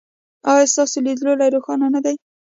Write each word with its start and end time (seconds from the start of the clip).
ایا 0.49 0.65
ستاسو 0.73 0.97
لید 1.05 1.17
لوری 1.25 1.47
روښانه 1.53 1.87
نه 1.95 1.99
دی؟ 2.05 2.15